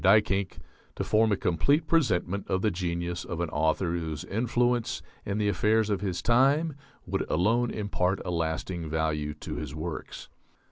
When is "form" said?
1.03-1.31